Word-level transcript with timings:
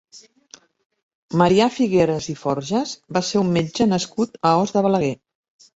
Marià 1.43 1.67
Figueres 1.75 2.31
i 2.35 2.37
Forges 2.47 2.97
va 3.19 3.25
ser 3.31 3.45
un 3.47 3.55
metge 3.61 3.89
nascut 3.95 4.45
a 4.53 4.57
Os 4.65 4.77
de 4.79 4.87
Balaguer. 4.89 5.15